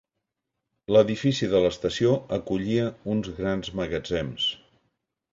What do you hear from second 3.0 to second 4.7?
uns grans magatzems.